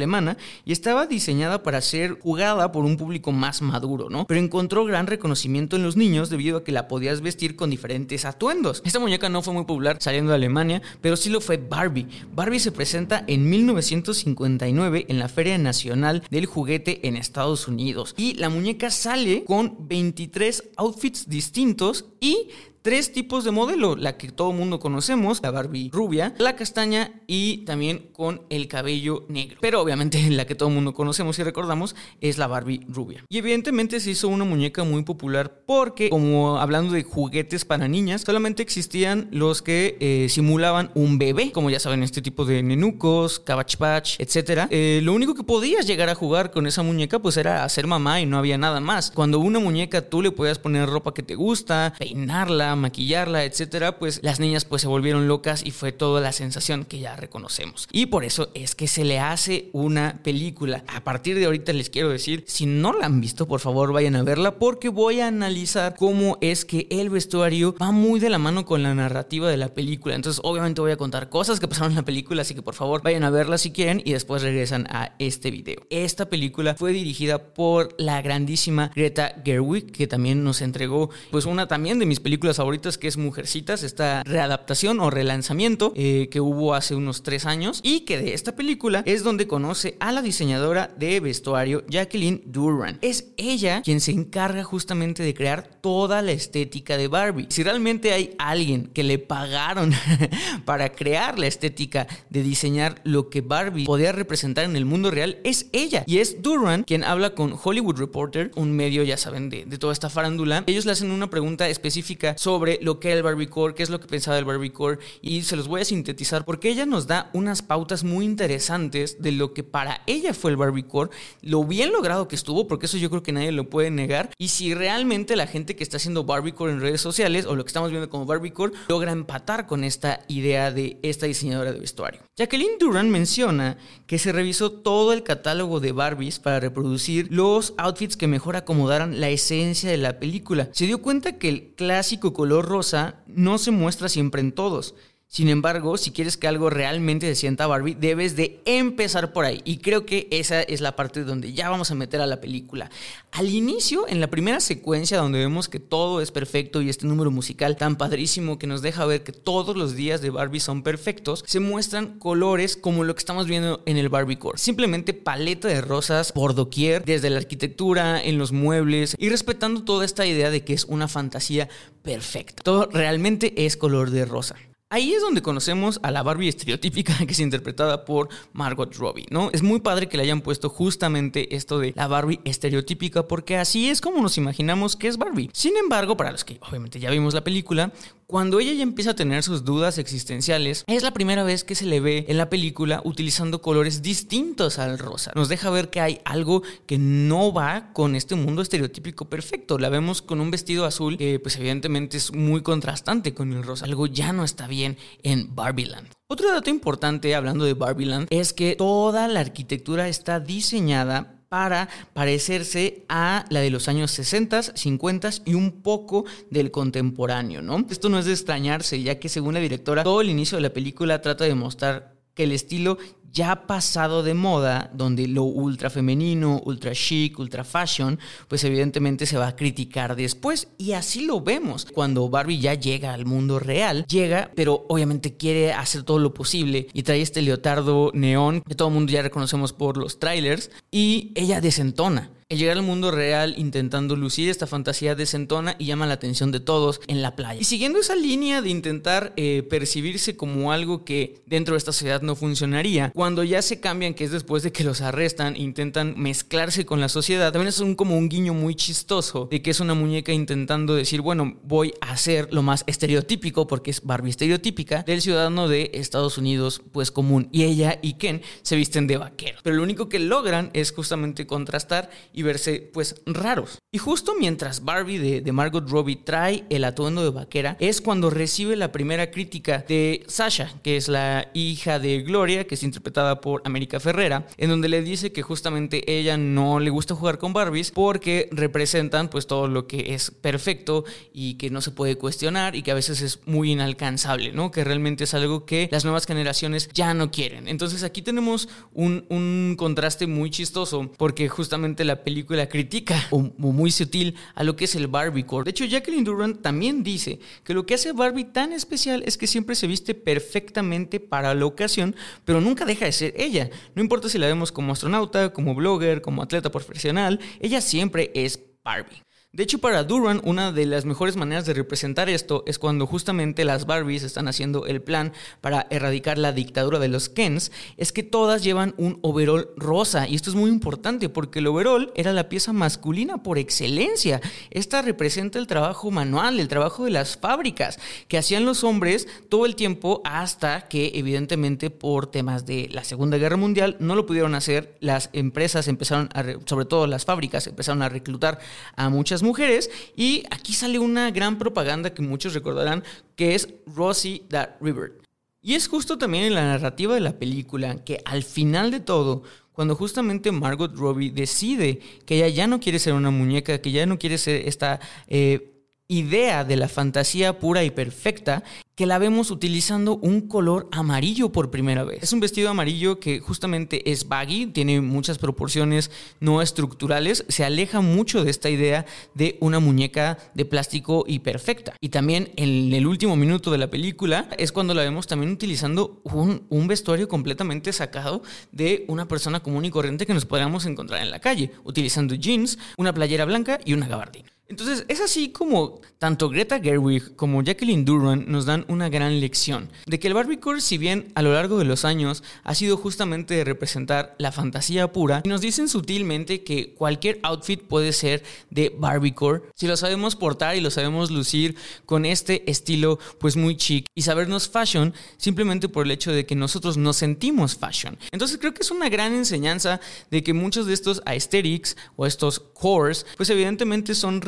y 0.65 0.71
estaba 0.71 1.07
diseñada 1.07 1.63
para 1.63 1.81
ser 1.81 2.19
jugada 2.19 2.71
por 2.71 2.85
un 2.85 2.97
público 2.97 3.31
más 3.31 3.61
maduro, 3.61 4.09
¿no? 4.09 4.25
Pero 4.27 4.39
encontró 4.39 4.85
gran 4.85 5.07
reconocimiento 5.07 5.75
en 5.75 5.83
los 5.83 5.97
niños 5.97 6.29
debido 6.29 6.57
a 6.57 6.63
que 6.63 6.71
la 6.71 6.87
podías 6.87 7.21
vestir 7.21 7.55
con 7.55 7.69
diferentes 7.69 8.25
atuendos. 8.25 8.81
Esta 8.85 8.99
muñeca 8.99 9.29
no 9.29 9.41
fue 9.41 9.53
muy 9.53 9.65
popular 9.65 9.97
saliendo 9.99 10.31
de 10.31 10.35
Alemania, 10.35 10.81
pero 11.01 11.15
sí 11.15 11.29
lo 11.29 11.41
fue 11.41 11.57
Barbie. 11.57 12.07
Barbie 12.33 12.59
se 12.59 12.71
presenta 12.71 13.23
en 13.27 13.49
1959 13.49 15.05
en 15.07 15.19
la 15.19 15.29
Feria 15.29 15.57
Nacional 15.57 16.23
del 16.29 16.45
Juguete 16.45 17.07
en 17.07 17.15
Estados 17.15 17.67
Unidos 17.67 18.13
y 18.17 18.33
la 18.35 18.49
muñeca 18.49 18.89
sale 18.89 19.43
con 19.45 19.87
23 19.87 20.71
outfits 20.77 21.29
distintos 21.29 22.05
y 22.19 22.49
tres 22.81 23.11
tipos 23.11 23.43
de 23.43 23.51
modelo, 23.51 23.95
la 23.95 24.17
que 24.17 24.31
todo 24.31 24.53
mundo 24.53 24.79
conocemos, 24.79 25.39
la 25.43 25.51
Barbie 25.51 25.89
rubia, 25.93 26.33
la 26.37 26.55
castaña 26.55 27.21
y 27.27 27.59
también 27.65 28.09
con 28.11 28.41
el 28.49 28.67
cabello 28.67 29.25
negro. 29.29 29.57
Pero 29.61 29.81
obviamente 29.81 30.21
la 30.29 30.45
que 30.45 30.55
todo 30.55 30.69
mundo 30.69 30.93
conocemos 30.93 31.37
y 31.39 31.43
recordamos 31.43 31.95
es 32.19 32.37
la 32.37 32.47
Barbie 32.47 32.85
rubia. 32.87 33.23
Y 33.29 33.37
evidentemente 33.37 33.99
se 33.99 34.11
hizo 34.11 34.27
una 34.27 34.45
muñeca 34.45 34.83
muy 34.83 35.03
popular 35.03 35.63
porque, 35.65 36.09
como 36.09 36.57
hablando 36.57 36.93
de 36.93 37.03
juguetes 37.03 37.65
para 37.65 37.87
niñas, 37.87 38.21
solamente 38.21 38.63
existían 38.63 39.27
los 39.31 39.61
que 39.61 39.97
eh, 39.99 40.27
simulaban 40.29 40.91
un 40.95 41.17
bebé, 41.17 41.51
como 41.51 41.69
ya 41.69 41.79
saben, 41.79 42.03
este 42.03 42.21
tipo 42.21 42.45
de 42.45 42.63
nenucos, 42.63 43.39
cabbage 43.39 43.77
patch, 43.77 44.19
etc. 44.19 44.67
Eh, 44.69 45.01
lo 45.03 45.13
único 45.13 45.35
que 45.35 45.43
podías 45.43 45.85
llegar 45.85 46.09
a 46.09 46.15
jugar 46.15 46.51
con 46.51 46.67
esa 46.67 46.83
muñeca 46.83 47.19
pues 47.19 47.37
era 47.37 47.63
hacer 47.63 47.87
mamá 47.87 48.21
y 48.21 48.25
no 48.25 48.37
había 48.37 48.57
nada 48.57 48.79
más. 48.79 49.11
Cuando 49.11 49.39
una 49.39 49.59
muñeca 49.59 50.01
tú 50.01 50.21
le 50.21 50.31
podías 50.31 50.59
poner 50.59 50.89
ropa 50.89 51.13
que 51.13 51.23
te 51.23 51.35
gusta, 51.35 51.93
peinarla, 51.97 52.70
maquillarla, 52.75 53.43
etcétera, 53.43 53.99
pues 53.99 54.19
las 54.23 54.39
niñas 54.39 54.65
pues 54.65 54.81
se 54.81 54.87
volvieron 54.87 55.27
locas 55.27 55.63
y 55.65 55.71
fue 55.71 55.91
toda 55.91 56.21
la 56.21 56.31
sensación 56.31 56.85
que 56.85 56.99
ya 56.99 57.15
reconocemos. 57.15 57.87
Y 57.91 58.07
por 58.07 58.23
eso 58.23 58.51
es 58.53 58.75
que 58.75 58.87
se 58.87 59.05
le 59.05 59.19
hace 59.19 59.69
una 59.73 60.19
película. 60.23 60.83
A 60.87 61.03
partir 61.03 61.37
de 61.37 61.45
ahorita 61.45 61.73
les 61.73 61.89
quiero 61.89 62.09
decir, 62.09 62.43
si 62.47 62.65
no 62.65 62.93
la 62.93 63.05
han 63.05 63.21
visto, 63.21 63.47
por 63.47 63.59
favor 63.59 63.93
vayan 63.93 64.15
a 64.15 64.23
verla 64.23 64.57
porque 64.57 64.89
voy 64.89 65.19
a 65.19 65.27
analizar 65.27 65.95
cómo 65.95 66.37
es 66.41 66.65
que 66.65 66.87
el 66.89 67.09
vestuario 67.09 67.75
va 67.81 67.91
muy 67.91 68.19
de 68.19 68.29
la 68.29 68.37
mano 68.37 68.65
con 68.65 68.83
la 68.83 68.93
narrativa 68.93 69.49
de 69.49 69.57
la 69.57 69.73
película. 69.73 70.15
Entonces, 70.15 70.41
obviamente 70.43 70.81
voy 70.81 70.91
a 70.91 70.97
contar 70.97 71.29
cosas 71.29 71.59
que 71.59 71.67
pasaron 71.67 71.91
en 71.91 71.97
la 71.97 72.05
película, 72.05 72.41
así 72.41 72.55
que 72.55 72.61
por 72.61 72.75
favor 72.75 73.01
vayan 73.03 73.23
a 73.23 73.29
verla 73.29 73.57
si 73.57 73.71
quieren 73.71 74.01
y 74.03 74.13
después 74.13 74.41
regresan 74.41 74.87
a 74.89 75.15
este 75.19 75.51
video. 75.51 75.85
Esta 75.89 76.29
película 76.29 76.75
fue 76.75 76.91
dirigida 76.91 77.53
por 77.53 77.95
la 77.97 78.21
grandísima 78.21 78.91
Greta 78.95 79.35
Gerwig, 79.43 79.91
que 79.91 80.07
también 80.07 80.43
nos 80.43 80.61
entregó 80.61 81.09
pues 81.31 81.45
una 81.45 81.67
también 81.67 81.99
de 81.99 82.05
mis 82.05 82.19
películas 82.19 82.59
favoritas 82.61 82.99
que 82.99 83.07
es 83.07 83.17
Mujercitas, 83.17 83.81
esta 83.81 84.21
readaptación 84.23 84.99
o 84.99 85.09
relanzamiento 85.09 85.93
eh, 85.95 86.27
que 86.29 86.41
hubo 86.41 86.75
hace 86.75 86.93
unos 86.93 87.23
tres 87.23 87.47
años 87.47 87.79
y 87.81 88.01
que 88.01 88.19
de 88.19 88.35
esta 88.35 88.55
película 88.55 89.01
es 89.07 89.23
donde 89.23 89.47
conoce 89.47 89.97
a 89.99 90.11
la 90.11 90.21
diseñadora 90.21 90.91
de 90.95 91.19
vestuario 91.21 91.83
Jacqueline 91.87 92.43
Duran. 92.45 92.99
Es 93.01 93.29
ella 93.37 93.81
quien 93.81 93.99
se 93.99 94.11
encarga 94.11 94.63
justamente 94.63 95.23
de 95.23 95.33
crear 95.33 95.63
toda 95.81 96.21
la 96.21 96.33
estética 96.33 96.97
de 96.97 97.07
Barbie. 97.07 97.47
Si 97.49 97.63
realmente 97.63 98.13
hay 98.13 98.35
alguien 98.37 98.91
que 98.93 99.01
le 99.01 99.17
pagaron 99.17 99.91
para 100.65 100.91
crear 100.91 101.39
la 101.39 101.47
estética 101.47 102.05
de 102.29 102.43
diseñar 102.43 103.01
lo 103.03 103.31
que 103.31 103.41
Barbie 103.41 103.85
podía 103.85 104.11
representar 104.11 104.65
en 104.65 104.75
el 104.75 104.85
mundo 104.85 105.09
real, 105.09 105.39
es 105.43 105.65
ella. 105.71 106.03
Y 106.05 106.19
es 106.19 106.43
Duran 106.43 106.83
quien 106.83 107.03
habla 107.03 107.33
con 107.33 107.55
Hollywood 107.59 107.97
Reporter, 107.97 108.51
un 108.55 108.71
medio, 108.75 109.01
ya 109.01 109.17
saben, 109.17 109.49
de, 109.49 109.65
de 109.65 109.77
toda 109.79 109.93
esta 109.93 110.11
farándula. 110.11 110.63
Ellos 110.67 110.85
le 110.85 110.91
hacen 110.91 111.09
una 111.09 111.31
pregunta 111.31 111.67
específica 111.67 112.35
sobre 112.37 112.50
lo 112.81 112.99
que 112.99 113.09
era 113.09 113.17
el 113.17 113.23
Barbiecore, 113.23 113.73
qué 113.73 113.83
es 113.83 113.89
lo 113.89 113.99
que 113.99 114.07
pensaba 114.07 114.35
del 114.35 114.45
Barbiecore, 114.45 114.99
y 115.21 115.43
se 115.43 115.55
los 115.55 115.67
voy 115.67 115.81
a 115.81 115.85
sintetizar 115.85 116.45
porque 116.45 116.69
ella 116.69 116.85
nos 116.85 117.07
da 117.07 117.29
unas 117.33 117.61
pautas 117.61 118.03
muy 118.03 118.25
interesantes 118.25 119.21
de 119.21 119.31
lo 119.31 119.53
que 119.53 119.63
para 119.63 120.01
ella 120.07 120.33
fue 120.33 120.51
el 120.51 120.57
Barbiecore, 120.57 121.11
lo 121.41 121.63
bien 121.63 121.91
logrado 121.91 122.27
que 122.27 122.35
estuvo, 122.35 122.67
porque 122.67 122.85
eso 122.85 122.97
yo 122.97 123.09
creo 123.09 123.23
que 123.23 123.31
nadie 123.31 123.51
lo 123.51 123.69
puede 123.69 123.91
negar, 123.91 124.29
y 124.37 124.49
si 124.49 124.73
realmente 124.73 125.35
la 125.35 125.47
gente 125.47 125.75
que 125.75 125.83
está 125.83 125.97
haciendo 125.97 126.23
Barbiecore 126.23 126.73
en 126.73 126.81
redes 126.81 127.01
sociales, 127.01 127.45
o 127.45 127.55
lo 127.55 127.63
que 127.63 127.69
estamos 127.69 127.91
viendo 127.91 128.09
como 128.09 128.25
Barbiecore, 128.25 128.73
logra 128.87 129.11
empatar 129.11 129.67
con 129.67 129.83
esta 129.83 130.21
idea 130.27 130.71
de 130.71 130.97
esta 131.01 131.25
diseñadora 131.25 131.71
de 131.71 131.79
vestuario. 131.79 132.21
Jacqueline 132.37 132.77
Duran 132.79 133.09
menciona 133.09 133.77
que 134.07 134.19
se 134.19 134.31
revisó 134.31 134.71
todo 134.71 135.13
el 135.13 135.23
catálogo 135.23 135.79
de 135.79 135.91
Barbies 135.91 136.39
para 136.39 136.59
reproducir 136.59 137.27
los 137.29 137.73
outfits 137.77 138.17
que 138.17 138.27
mejor 138.27 138.55
acomodaran 138.55 139.19
la 139.19 139.29
esencia 139.29 139.89
de 139.89 139.97
la 139.97 140.19
película. 140.19 140.69
Se 140.71 140.85
dio 140.85 141.01
cuenta 141.01 141.37
que 141.37 141.49
el 141.49 141.73
clásico 141.75 142.33
color 142.41 142.65
rosa 142.65 143.23
no 143.27 143.59
se 143.59 143.69
muestra 143.69 144.09
siempre 144.09 144.41
en 144.41 144.51
todos. 144.51 144.95
Sin 145.33 145.47
embargo, 145.47 145.95
si 145.95 146.11
quieres 146.11 146.35
que 146.35 146.49
algo 146.49 146.69
realmente 146.69 147.25
se 147.25 147.35
sienta 147.35 147.65
Barbie, 147.65 147.95
debes 147.95 148.35
de 148.35 148.59
empezar 148.65 149.31
por 149.31 149.45
ahí. 149.45 149.61
Y 149.63 149.77
creo 149.77 150.05
que 150.05 150.27
esa 150.29 150.61
es 150.61 150.81
la 150.81 150.97
parte 150.97 151.23
donde 151.23 151.53
ya 151.53 151.69
vamos 151.69 151.89
a 151.89 151.95
meter 151.95 152.19
a 152.19 152.27
la 152.27 152.41
película. 152.41 152.91
Al 153.31 153.47
inicio, 153.47 154.09
en 154.09 154.19
la 154.19 154.29
primera 154.29 154.59
secuencia 154.59 155.19
donde 155.19 155.39
vemos 155.39 155.69
que 155.69 155.79
todo 155.79 156.19
es 156.19 156.31
perfecto 156.31 156.81
y 156.81 156.89
este 156.89 157.07
número 157.07 157.31
musical 157.31 157.77
tan 157.77 157.95
padrísimo 157.95 158.59
que 158.59 158.67
nos 158.67 158.81
deja 158.81 159.05
ver 159.05 159.23
que 159.23 159.31
todos 159.31 159.77
los 159.77 159.95
días 159.95 160.19
de 160.19 160.31
Barbie 160.31 160.59
son 160.59 160.83
perfectos, 160.83 161.45
se 161.47 161.61
muestran 161.61 162.19
colores 162.19 162.75
como 162.75 163.05
lo 163.05 163.15
que 163.15 163.19
estamos 163.19 163.47
viendo 163.47 163.83
en 163.85 163.95
el 163.95 164.09
Barbie 164.09 164.35
Core. 164.35 164.57
Simplemente 164.57 165.13
paleta 165.13 165.69
de 165.69 165.79
rosas 165.79 166.33
por 166.33 166.55
doquier, 166.55 167.05
desde 167.05 167.29
la 167.29 167.37
arquitectura, 167.37 168.21
en 168.21 168.37
los 168.37 168.51
muebles 168.51 169.15
y 169.17 169.29
respetando 169.29 169.85
toda 169.85 170.03
esta 170.03 170.25
idea 170.25 170.49
de 170.49 170.65
que 170.65 170.73
es 170.73 170.83
una 170.83 171.07
fantasía 171.07 171.69
perfecta. 172.01 172.63
Todo 172.63 172.89
realmente 172.91 173.65
es 173.65 173.77
color 173.77 174.09
de 174.09 174.25
rosa. 174.25 174.57
Ahí 174.93 175.13
es 175.13 175.21
donde 175.21 175.41
conocemos 175.41 176.01
a 176.03 176.11
la 176.11 176.21
Barbie 176.21 176.49
estereotípica 176.49 177.17
que 177.25 177.31
es 177.31 177.39
interpretada 177.39 178.03
por 178.03 178.27
Margot 178.51 178.93
Robbie, 178.93 179.25
¿no? 179.29 179.49
Es 179.53 179.63
muy 179.63 179.79
padre 179.79 180.09
que 180.09 180.17
le 180.17 180.23
hayan 180.23 180.41
puesto 180.41 180.67
justamente 180.67 181.55
esto 181.55 181.79
de 181.79 181.93
la 181.95 182.07
Barbie 182.07 182.41
estereotípica 182.43 183.25
porque 183.25 183.55
así 183.55 183.87
es 183.87 184.01
como 184.01 184.21
nos 184.21 184.37
imaginamos 184.37 184.97
que 184.97 185.07
es 185.07 185.17
Barbie. 185.17 185.49
Sin 185.53 185.77
embargo, 185.77 186.17
para 186.17 186.33
los 186.33 186.43
que 186.43 186.59
obviamente 186.67 186.99
ya 186.99 187.09
vimos 187.09 187.33
la 187.33 187.41
película, 187.41 187.93
cuando 188.27 188.61
ella 188.61 188.71
ya 188.71 188.83
empieza 188.83 189.11
a 189.11 189.15
tener 189.15 189.43
sus 189.43 189.65
dudas 189.65 189.97
existenciales, 189.97 190.85
es 190.87 191.03
la 191.03 191.11
primera 191.11 191.43
vez 191.43 191.65
que 191.65 191.75
se 191.75 191.85
le 191.85 191.99
ve 191.99 192.25
en 192.29 192.37
la 192.37 192.49
película 192.49 193.01
utilizando 193.03 193.61
colores 193.61 194.01
distintos 194.01 194.79
al 194.79 194.99
rosa. 194.99 195.33
Nos 195.35 195.49
deja 195.49 195.69
ver 195.69 195.89
que 195.89 195.99
hay 195.99 196.21
algo 196.23 196.63
que 196.85 196.97
no 196.97 197.51
va 197.51 197.91
con 197.91 198.15
este 198.15 198.35
mundo 198.35 198.61
estereotípico 198.61 199.25
perfecto. 199.25 199.77
La 199.77 199.89
vemos 199.89 200.21
con 200.21 200.39
un 200.39 200.49
vestido 200.49 200.85
azul 200.85 201.17
que 201.17 201.39
pues 201.39 201.57
evidentemente 201.57 202.15
es 202.15 202.33
muy 202.33 202.61
contrastante 202.61 203.33
con 203.33 203.51
el 203.51 203.63
rosa. 203.63 203.83
Algo 203.83 204.07
ya 204.07 204.31
no 204.31 204.45
está 204.45 204.65
bien 204.67 204.80
en 205.23 205.55
Barbieland. 205.55 206.07
Otro 206.27 206.49
dato 206.49 206.69
importante 206.69 207.35
hablando 207.35 207.65
de 207.65 207.73
Barbieland 207.73 208.27
es 208.29 208.53
que 208.53 208.75
toda 208.75 209.27
la 209.27 209.41
arquitectura 209.41 210.07
está 210.07 210.39
diseñada 210.39 211.41
para 211.49 211.89
parecerse 212.13 213.03
a 213.09 213.43
la 213.49 213.59
de 213.59 213.69
los 213.69 213.89
años 213.89 214.11
60, 214.11 214.63
50 214.63 215.29
y 215.43 215.55
un 215.55 215.81
poco 215.81 216.23
del 216.49 216.71
contemporáneo, 216.71 217.61
¿no? 217.61 217.85
Esto 217.89 218.07
no 218.07 218.17
es 218.17 218.25
de 218.25 218.31
extrañarse, 218.31 219.03
ya 219.03 219.19
que 219.19 219.27
según 219.27 219.55
la 219.55 219.59
directora, 219.59 220.03
todo 220.03 220.21
el 220.21 220.29
inicio 220.29 220.55
de 220.55 220.61
la 220.61 220.69
película 220.69 221.21
trata 221.21 221.43
de 221.43 221.53
mostrar 221.53 222.15
que 222.33 222.43
el 222.43 222.53
estilo 222.53 222.97
ya 223.31 223.67
pasado 223.67 224.23
de 224.23 224.33
moda, 224.33 224.89
donde 224.93 225.27
lo 225.27 225.43
ultra 225.43 225.89
femenino, 225.89 226.61
ultra 226.65 226.93
chic, 226.93 227.39
ultra 227.39 227.63
fashion, 227.63 228.19
pues 228.47 228.63
evidentemente 228.63 229.25
se 229.25 229.37
va 229.37 229.47
a 229.47 229.55
criticar 229.55 230.15
después. 230.15 230.67
Y 230.77 230.93
así 230.93 231.25
lo 231.25 231.41
vemos. 231.41 231.87
Cuando 231.93 232.29
Barbie 232.29 232.59
ya 232.59 232.73
llega 232.73 233.13
al 233.13 233.25
mundo 233.25 233.59
real, 233.59 234.05
llega, 234.07 234.51
pero 234.55 234.85
obviamente 234.89 235.37
quiere 235.37 235.73
hacer 235.73 236.03
todo 236.03 236.19
lo 236.19 236.33
posible 236.33 236.87
y 236.93 237.03
trae 237.03 237.21
este 237.21 237.41
leotardo 237.41 238.11
neón 238.13 238.61
que 238.61 238.75
todo 238.75 238.89
el 238.89 238.93
mundo 238.93 239.11
ya 239.11 239.21
reconocemos 239.21 239.73
por 239.73 239.97
los 239.97 240.19
trailers 240.19 240.71
y 240.91 241.31
ella 241.35 241.61
desentona. 241.61 242.31
El 242.51 242.57
llegar 242.57 242.75
al 242.75 242.83
mundo 242.83 243.11
real 243.11 243.55
intentando 243.57 244.17
lucir 244.17 244.49
esta 244.49 244.67
fantasía 244.67 245.15
desentona 245.15 245.77
y 245.79 245.85
llama 245.85 246.05
la 246.05 246.15
atención 246.15 246.51
de 246.51 246.59
todos 246.59 246.99
en 247.07 247.21
la 247.21 247.37
playa. 247.37 247.61
Y 247.61 247.63
siguiendo 247.63 247.97
esa 247.97 248.13
línea 248.13 248.61
de 248.61 248.69
intentar 248.69 249.31
eh, 249.37 249.63
percibirse 249.69 250.35
como 250.35 250.73
algo 250.73 251.05
que 251.05 251.41
dentro 251.45 251.75
de 251.75 251.77
esta 251.77 251.93
sociedad 251.93 252.21
no 252.21 252.35
funcionaría, 252.35 253.09
cuando 253.15 253.45
ya 253.45 253.61
se 253.61 253.79
cambian, 253.79 254.13
que 254.13 254.25
es 254.25 254.31
después 254.31 254.63
de 254.63 254.73
que 254.73 254.83
los 254.83 254.99
arrestan, 254.99 255.55
e 255.55 255.59
intentan 255.59 256.15
mezclarse 256.17 256.85
con 256.85 256.99
la 256.99 257.07
sociedad, 257.07 257.53
también 257.53 257.69
es 257.69 257.79
un, 257.79 257.95
como 257.95 258.17
un 258.17 258.27
guiño 258.27 258.53
muy 258.53 258.75
chistoso 258.75 259.47
de 259.49 259.61
que 259.61 259.71
es 259.71 259.79
una 259.79 259.93
muñeca 259.93 260.33
intentando 260.33 260.93
decir, 260.93 261.21
bueno, 261.21 261.57
voy 261.63 261.93
a 262.01 262.17
ser 262.17 262.49
lo 262.51 262.63
más 262.63 262.83
estereotípico, 262.85 263.65
porque 263.65 263.91
es 263.91 264.03
Barbie 264.03 264.31
estereotípica, 264.31 265.03
del 265.03 265.21
ciudadano 265.21 265.69
de 265.69 265.91
Estados 265.93 266.37
Unidos, 266.37 266.81
pues 266.91 267.11
común. 267.11 267.47
Y 267.53 267.63
ella 267.63 267.97
y 268.01 268.15
Ken 268.15 268.41
se 268.61 268.75
visten 268.75 269.07
de 269.07 269.15
vaqueros. 269.15 269.61
Pero 269.63 269.77
lo 269.77 269.83
único 269.83 270.09
que 270.09 270.19
logran 270.19 270.69
es 270.73 270.91
justamente 270.91 271.47
contrastar 271.47 272.09
y 272.33 272.40
verse 272.41 272.89
pues 272.93 273.15
raros. 273.25 273.79
Y 273.93 273.97
justo 273.97 274.33
mientras 274.39 274.85
Barbie 274.85 275.41
de, 275.41 275.51
Margot 275.51 275.87
Robbie 275.89 276.15
trae 276.15 276.63
el 276.69 276.83
atuendo 276.85 277.23
de 277.23 277.29
vaquera, 277.29 277.75
es 277.79 278.01
cuando 278.01 278.29
recibe 278.29 278.75
la 278.75 278.91
primera 278.91 279.31
crítica 279.31 279.83
de 279.87 280.23
Sasha, 280.27 280.73
que 280.81 280.95
es 280.95 281.09
la 281.09 281.49
hija 281.53 281.99
de 281.99 282.21
Gloria, 282.21 282.65
que 282.65 282.75
es 282.75 282.83
interpretada 282.83 283.41
por 283.41 283.61
América 283.65 283.99
Ferrera, 283.99 284.47
en 284.57 284.69
donde 284.69 284.87
le 284.87 285.01
dice 285.01 285.31
que 285.31 285.41
justamente 285.41 286.17
ella 286.17 286.37
no 286.37 286.79
le 286.79 286.89
gusta 286.89 287.15
jugar 287.15 287.37
con 287.37 287.53
Barbies 287.53 287.91
porque 287.91 288.47
representan 288.51 289.29
pues 289.29 289.45
todo 289.45 289.67
lo 289.67 289.87
que 289.87 290.13
es 290.13 290.31
perfecto 290.31 291.03
y 291.33 291.55
que 291.55 291.69
no 291.69 291.81
se 291.81 291.91
puede 291.91 292.17
cuestionar 292.17 292.75
y 292.75 292.83
que 292.83 292.91
a 292.91 292.95
veces 292.95 293.21
es 293.21 293.39
muy 293.45 293.71
inalcanzable, 293.71 294.53
¿no? 294.53 294.71
Que 294.71 294.83
realmente 294.83 295.25
es 295.25 295.33
algo 295.33 295.65
que 295.65 295.89
las 295.91 296.05
nuevas 296.05 296.25
generaciones 296.25 296.89
ya 296.93 297.13
no 297.13 297.29
quieren. 297.29 297.67
Entonces 297.67 298.03
aquí 298.03 298.21
tenemos 298.21 298.69
un, 298.93 299.25
un 299.29 299.75
contraste 299.77 300.27
muy 300.27 300.49
chistoso 300.49 301.11
porque 301.17 301.49
justamente 301.49 302.05
la 302.05 302.23
película 302.23 302.30
película 302.31 302.69
critica 302.69 303.27
o, 303.31 303.39
muy 303.57 303.91
sutil 303.91 304.35
a 304.55 304.63
lo 304.63 304.77
que 304.77 304.85
es 304.85 304.95
el 304.95 305.07
Barbiecore. 305.07 305.65
De 305.65 305.71
hecho, 305.71 305.83
Jacqueline 305.83 306.23
Durant 306.23 306.61
también 306.61 307.03
dice 307.03 307.39
que 307.65 307.73
lo 307.73 307.85
que 307.85 307.95
hace 307.95 308.13
Barbie 308.13 308.45
tan 308.45 308.71
especial 308.71 309.21
es 309.25 309.37
que 309.37 309.47
siempre 309.47 309.75
se 309.75 309.85
viste 309.85 310.15
perfectamente 310.15 311.19
para 311.19 311.53
la 311.53 311.65
ocasión, 311.65 312.15
pero 312.45 312.61
nunca 312.61 312.85
deja 312.85 313.05
de 313.05 313.11
ser 313.11 313.33
ella. 313.35 313.69
No 313.95 314.01
importa 314.01 314.29
si 314.29 314.37
la 314.37 314.47
vemos 314.47 314.71
como 314.71 314.93
astronauta, 314.93 315.51
como 315.51 315.75
blogger, 315.75 316.21
como 316.21 316.41
atleta 316.41 316.71
profesional, 316.71 317.39
ella 317.59 317.81
siempre 317.81 318.31
es 318.33 318.61
Barbie. 318.81 319.21
De 319.53 319.63
hecho, 319.63 319.79
para 319.79 320.05
Duran, 320.05 320.39
una 320.45 320.71
de 320.71 320.85
las 320.85 321.03
mejores 321.03 321.35
maneras 321.35 321.65
de 321.65 321.73
representar 321.73 322.29
esto 322.29 322.63
es 322.67 322.79
cuando 322.79 323.05
justamente 323.05 323.65
las 323.65 323.85
Barbies 323.85 324.23
están 324.23 324.47
haciendo 324.47 324.85
el 324.85 325.01
plan 325.01 325.33
para 325.59 325.87
erradicar 325.89 326.37
la 326.37 326.53
dictadura 326.53 326.99
de 326.99 327.09
los 327.09 327.27
Kens, 327.27 327.69
es 327.97 328.13
que 328.13 328.23
todas 328.23 328.63
llevan 328.63 328.95
un 328.95 329.19
overall 329.23 329.67
rosa. 329.75 330.25
Y 330.25 330.35
esto 330.35 330.49
es 330.49 330.55
muy 330.55 330.71
importante 330.71 331.27
porque 331.27 331.59
el 331.59 331.67
overall 331.67 332.13
era 332.15 332.31
la 332.31 332.47
pieza 332.47 332.71
masculina 332.71 333.43
por 333.43 333.57
excelencia. 333.57 334.39
Esta 334.69 335.01
representa 335.01 335.59
el 335.59 335.67
trabajo 335.67 336.11
manual, 336.11 336.57
el 336.57 336.69
trabajo 336.69 337.03
de 337.03 337.11
las 337.11 337.35
fábricas 337.35 337.99
que 338.29 338.37
hacían 338.37 338.63
los 338.63 338.85
hombres 338.85 339.27
todo 339.49 339.65
el 339.65 339.75
tiempo 339.75 340.21
hasta 340.23 340.87
que 340.87 341.11
evidentemente 341.15 341.89
por 341.89 342.27
temas 342.27 342.65
de 342.65 342.87
la 342.89 343.03
Segunda 343.03 343.37
Guerra 343.37 343.57
Mundial 343.57 343.97
no 343.99 344.15
lo 344.15 344.25
pudieron 344.25 344.55
hacer. 344.55 344.95
Las 345.01 345.29
empresas 345.33 345.89
empezaron 345.89 346.29
a, 346.33 346.41
sobre 346.65 346.85
todo 346.85 347.05
las 347.05 347.25
fábricas, 347.25 347.67
empezaron 347.67 348.01
a 348.01 348.07
reclutar 348.07 348.57
a 348.95 349.09
muchas 349.09 349.40
mujeres. 349.43 349.89
Y 350.15 350.43
aquí 350.51 350.73
sale 350.73 350.99
una 350.99 351.31
gran 351.31 351.57
propaganda 351.57 352.13
que 352.13 352.21
muchos 352.21 352.53
recordarán, 352.53 353.03
que 353.35 353.55
es 353.55 353.69
Rosie 353.85 354.43
the 354.49 354.69
River. 354.79 355.21
Y 355.61 355.75
es 355.75 355.87
justo 355.87 356.17
también 356.17 356.45
en 356.45 356.55
la 356.55 356.65
narrativa 356.65 357.13
de 357.13 357.21
la 357.21 357.37
película 357.37 358.03
que 358.03 358.21
al 358.25 358.43
final 358.43 358.89
de 358.89 358.99
todo, 358.99 359.43
cuando 359.73 359.95
justamente 359.95 360.51
Margot 360.51 360.95
Robbie 360.95 361.31
decide 361.31 361.99
que 362.25 362.37
ella 362.37 362.47
ya 362.47 362.67
no 362.67 362.79
quiere 362.79 362.97
ser 362.97 363.13
una 363.13 363.29
muñeca, 363.29 363.79
que 363.79 363.91
ya 363.91 364.05
no 364.05 364.17
quiere 364.17 364.37
ser 364.37 364.67
esta 364.67 364.99
eh, 365.27 365.80
idea 366.11 366.65
de 366.65 366.75
la 366.75 366.89
fantasía 366.89 367.57
pura 367.57 367.85
y 367.85 367.89
perfecta 367.89 368.63
que 368.95 369.05
la 369.05 369.17
vemos 369.17 369.49
utilizando 369.49 370.17
un 370.17 370.41
color 370.41 370.89
amarillo 370.91 371.53
por 371.53 371.71
primera 371.71 372.03
vez. 372.03 372.21
Es 372.21 372.33
un 372.33 372.41
vestido 372.41 372.69
amarillo 372.69 373.19
que 373.19 373.39
justamente 373.39 374.11
es 374.11 374.27
baggy, 374.27 374.67
tiene 374.67 374.99
muchas 374.99 375.37
proporciones 375.37 376.11
no 376.41 376.61
estructurales, 376.61 377.45
se 377.47 377.63
aleja 377.63 378.01
mucho 378.01 378.43
de 378.43 378.51
esta 378.51 378.69
idea 378.69 379.05
de 379.33 379.57
una 379.61 379.79
muñeca 379.79 380.37
de 380.53 380.65
plástico 380.65 381.23
y 381.25 381.39
perfecta. 381.39 381.95
Y 382.01 382.09
también 382.09 382.51
en 382.57 382.93
el 382.93 383.07
último 383.07 383.37
minuto 383.37 383.71
de 383.71 383.77
la 383.77 383.89
película 383.89 384.49
es 384.57 384.73
cuando 384.73 384.93
la 384.93 385.03
vemos 385.03 385.27
también 385.27 385.53
utilizando 385.53 386.21
un, 386.25 386.67
un 386.67 386.87
vestuario 386.87 387.29
completamente 387.29 387.93
sacado 387.93 388.43
de 388.73 389.05
una 389.07 389.29
persona 389.29 389.61
común 389.61 389.85
y 389.85 389.89
corriente 389.91 390.25
que 390.25 390.33
nos 390.33 390.45
podríamos 390.45 390.85
encontrar 390.85 391.21
en 391.21 391.31
la 391.31 391.39
calle, 391.39 391.71
utilizando 391.85 392.35
jeans, 392.35 392.77
una 392.97 393.13
playera 393.13 393.45
blanca 393.45 393.79
y 393.85 393.93
una 393.93 394.09
gabardina. 394.09 394.50
Entonces, 394.71 395.03
es 395.09 395.19
así 395.19 395.49
como 395.49 395.99
tanto 396.17 396.47
Greta 396.47 396.79
Gerwig 396.79 397.35
como 397.35 397.61
Jacqueline 397.61 398.05
Duran 398.05 398.45
nos 398.47 398.65
dan 398.65 398.85
una 398.87 399.09
gran 399.09 399.41
lección 399.41 399.89
de 400.05 400.17
que 400.17 400.29
el 400.29 400.33
Barbiecore, 400.33 400.79
si 400.79 400.97
bien 400.97 401.29
a 401.35 401.41
lo 401.41 401.51
largo 401.51 401.77
de 401.77 401.83
los 401.83 402.05
años 402.05 402.41
ha 402.63 402.73
sido 402.73 402.95
justamente 402.95 403.53
de 403.53 403.65
representar 403.65 404.33
la 404.37 404.53
fantasía 404.53 405.11
pura, 405.11 405.41
nos 405.45 405.59
dicen 405.59 405.89
sutilmente 405.89 406.63
que 406.63 406.93
cualquier 406.93 407.39
outfit 407.43 407.81
puede 407.81 408.13
ser 408.13 408.43
de 408.69 408.95
Barbiecore 408.97 409.63
si 409.75 409.87
lo 409.87 409.97
sabemos 409.97 410.37
portar 410.37 410.77
y 410.77 410.79
lo 410.79 410.89
sabemos 410.89 411.31
lucir 411.31 411.75
con 412.05 412.25
este 412.25 412.69
estilo 412.71 413.19
pues 413.37 413.57
muy 413.57 413.75
chic 413.75 414.05
y 414.15 414.21
sabernos 414.21 414.69
fashion 414.69 415.13
simplemente 415.35 415.89
por 415.89 416.05
el 416.05 416.11
hecho 416.11 416.31
de 416.31 416.45
que 416.45 416.55
nosotros 416.55 416.95
nos 416.95 417.17
sentimos 417.17 417.75
fashion. 417.75 418.17
Entonces, 418.31 418.57
creo 418.57 418.73
que 418.73 418.83
es 418.83 418.91
una 418.91 419.09
gran 419.09 419.33
enseñanza 419.33 419.99
de 420.29 420.43
que 420.43 420.53
muchos 420.53 420.85
de 420.85 420.93
estos 420.93 421.21
aesthetics 421.25 421.97
o 422.15 422.25
estos 422.25 422.59
cores 422.59 423.25
pues 423.35 423.49
evidentemente 423.49 424.15
son 424.15 424.39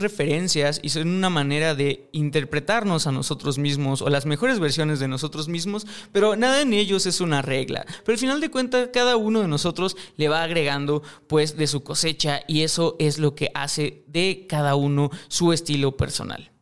y 0.82 0.90
son 0.90 1.08
una 1.08 1.30
manera 1.30 1.76
de 1.76 2.10
interpretarnos 2.12 3.08
a 3.08 3.12
nosotros 3.12 3.58
mismos 3.58 4.02
o 4.02 4.10
las 4.10 4.26
mejores 4.26 4.60
versiones 4.60 5.00
de 5.00 5.08
nosotros 5.08 5.48
mismos, 5.48 5.86
pero 6.12 6.36
nada 6.36 6.62
en 6.62 6.74
ellos 6.74 7.06
es 7.06 7.22
una 7.22 7.42
regla. 7.42 7.86
Pero 8.06 8.14
al 8.14 8.20
final 8.20 8.42
de 8.42 8.52
cuentas, 8.52 8.90
cada 8.94 9.18
uno 9.18 9.42
de 9.42 9.48
nosotros 9.48 9.98
le 10.16 10.30
va 10.30 10.44
agregando 10.44 11.04
pues 11.28 11.58
de 11.58 11.68
su 11.68 11.84
cosecha 11.84 12.42
y 12.48 12.62
eso 12.62 12.96
es 13.00 13.18
lo 13.18 13.36
que 13.36 13.50
hace 13.54 14.04
de 14.08 14.46
cada 14.48 14.76
uno 14.76 15.10
su 15.28 15.54
estilo 15.54 15.98
personal. 15.98 16.53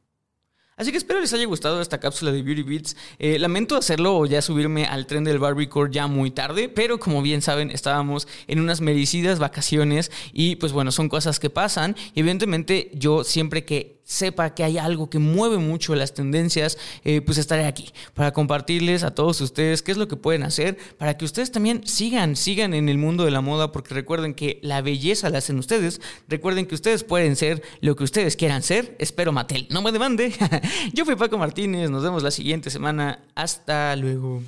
Así 0.81 0.91
que 0.91 0.97
espero 0.97 1.21
les 1.21 1.31
haya 1.31 1.45
gustado 1.45 1.79
esta 1.79 1.99
cápsula 1.99 2.31
de 2.31 2.41
Beauty 2.41 2.63
Beats. 2.63 2.97
Eh, 3.19 3.37
lamento 3.37 3.75
hacerlo 3.75 4.17
o 4.17 4.25
ya 4.25 4.41
subirme 4.41 4.85
al 4.85 5.05
tren 5.05 5.23
del 5.23 5.37
Barbiecore 5.37 5.91
ya 5.93 6.07
muy 6.07 6.31
tarde, 6.31 6.69
pero 6.69 6.99
como 6.99 7.21
bien 7.21 7.43
saben, 7.43 7.69
estábamos 7.69 8.27
en 8.47 8.59
unas 8.59 8.81
merecidas 8.81 9.37
vacaciones 9.37 10.09
y 10.33 10.55
pues 10.55 10.71
bueno, 10.71 10.91
son 10.91 11.07
cosas 11.07 11.39
que 11.39 11.51
pasan. 11.51 11.95
Evidentemente 12.15 12.89
yo 12.95 13.23
siempre 13.23 13.63
que 13.63 14.00
sepa 14.11 14.53
que 14.53 14.63
hay 14.63 14.77
algo 14.77 15.09
que 15.09 15.19
mueve 15.19 15.57
mucho 15.57 15.95
las 15.95 16.13
tendencias, 16.13 16.77
eh, 17.05 17.21
pues 17.21 17.37
estaré 17.37 17.65
aquí 17.65 17.93
para 18.13 18.33
compartirles 18.33 19.03
a 19.03 19.11
todos 19.15 19.39
ustedes 19.39 19.81
qué 19.81 19.93
es 19.93 19.97
lo 19.97 20.09
que 20.09 20.17
pueden 20.17 20.43
hacer 20.43 20.77
para 20.97 21.17
que 21.17 21.23
ustedes 21.23 21.51
también 21.51 21.87
sigan, 21.87 22.35
sigan 22.35 22.73
en 22.73 22.89
el 22.89 22.97
mundo 22.97 23.23
de 23.23 23.31
la 23.31 23.39
moda, 23.39 23.71
porque 23.71 23.93
recuerden 23.93 24.33
que 24.33 24.59
la 24.61 24.81
belleza 24.81 25.29
la 25.29 25.37
hacen 25.37 25.57
ustedes, 25.57 26.01
recuerden 26.27 26.65
que 26.65 26.75
ustedes 26.75 27.05
pueden 27.05 27.37
ser 27.37 27.63
lo 27.79 27.95
que 27.95 28.03
ustedes 28.03 28.35
quieran 28.35 28.63
ser, 28.63 28.95
espero 28.99 29.31
Matel, 29.31 29.67
no 29.69 29.81
me 29.81 29.93
demande. 29.93 30.33
Yo 30.93 31.05
fui 31.05 31.15
Paco 31.15 31.37
Martínez, 31.37 31.89
nos 31.89 32.03
vemos 32.03 32.21
la 32.21 32.31
siguiente 32.31 32.69
semana, 32.69 33.23
hasta 33.33 33.95
luego. 33.95 34.41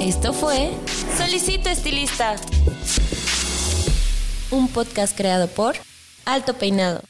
Esto 0.00 0.32
fue 0.32 0.70
Solicito 1.18 1.68
Estilista, 1.68 2.36
un 4.52 4.68
podcast 4.68 5.16
creado 5.16 5.48
por 5.48 5.74
Alto 6.24 6.54
Peinado. 6.54 7.09